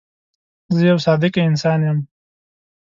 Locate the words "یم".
1.87-1.97